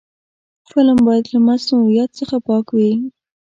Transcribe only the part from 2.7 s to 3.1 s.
وي